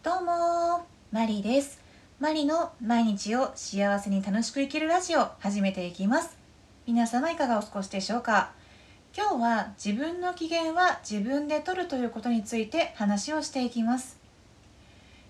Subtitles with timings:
[0.00, 1.80] どうもマリです。
[2.20, 6.38] マリの毎日を幸せに楽しく生きるラジオ始めていきます。
[6.86, 8.52] 皆様いかがお過ごしでしょうか？
[9.14, 14.20] 今日は自分の機嫌は自分で取るということについて話をしていきます。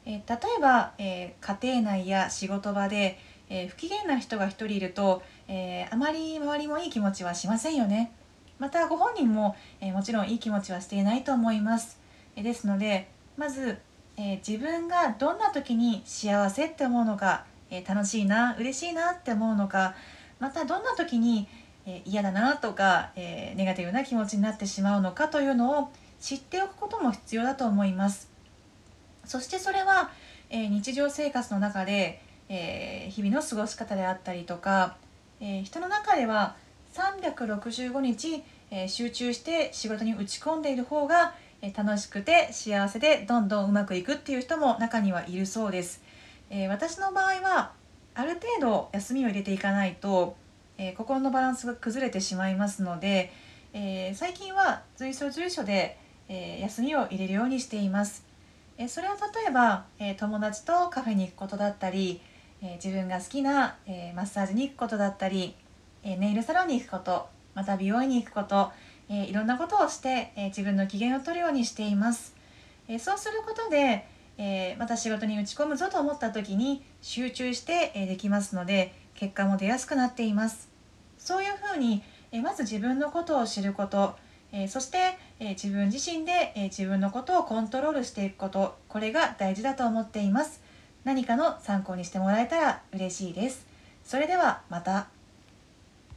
[0.04, 0.20] え例え
[0.60, 8.12] ば、えー、家庭内や仕事場で、えー、不機嫌な人が一人いると、えー、あまり周りもいい気持ちはしませんよね。
[8.58, 11.98] またご本人も、えもちろんいい気持ちはしていないと思います、
[12.36, 13.08] えですので
[13.38, 13.78] まず
[14.20, 19.94] えー、自分がどんな時に幸せって思うのか、えー、楽しいな嬉しいなって思うのか
[20.40, 21.46] またどんな時に、
[21.86, 25.88] えー、嫌だなとか、えネガティブな気持ちになってしまうのかというのを
[26.20, 28.30] 知っておくことも必要だと思います。
[29.24, 30.10] そしてそれは、
[30.48, 34.96] え日常生活の中で、え日々の過ごし方であったりとか、
[35.40, 36.54] え人の中では
[36.98, 46.02] 365日、え集中して仕事に打ち込んでいる方がえ楽しくて幸せでどんどんうまくいくっていう人も中にはいるそうです、
[46.50, 47.72] えー、私の場合は
[48.14, 50.36] ある程度休みを入れていかないと、
[50.76, 53.32] えー、心のバランスが崩れてしまいますので、
[53.72, 58.24] えー、最近は随所随所で、え休みを入れるようにしています、
[58.76, 62.20] えそれは例えば、え友達とカフェに行くことだったり、
[62.60, 65.54] え自分が好きな、えマッサージに行くことだったり、
[66.02, 68.70] えネイルサロンに行くことまた美容院に行くこと
[69.08, 72.34] えいろんなことをして、え自分の機嫌を取るようにしています。
[72.88, 80.68] えそうすることで、えまた仕事に打ち込むぞと思った時に集中して、えできますので結果も出やすくなっています。
[81.18, 84.14] そういうふうに、えまず自分のことを知ること、
[84.52, 90.60] えそして、え自分自身で、え自分のことをコントロールしていくことこれが大事だと思っています。
[91.04, 93.66] 何かの参考にしてもらえたら嬉しいです。
[94.04, 95.17] それではまた。